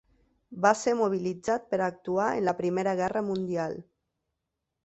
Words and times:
Va 0.65 0.71
ser 0.79 0.93
mobilitzat 1.01 1.69
per 1.75 1.79
actuar 1.89 2.31
en 2.39 2.49
la 2.49 2.57
Primera 2.63 2.97
Guerra 3.03 3.25
Mundial. 3.29 3.81